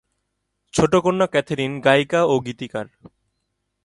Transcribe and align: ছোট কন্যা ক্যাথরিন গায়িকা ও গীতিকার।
ছোট 0.73 0.93
কন্যা 0.95 1.27
ক্যাথরিন 1.27 1.71
গায়িকা 1.79 2.21
ও 2.23 2.35
গীতিকার। 2.39 2.87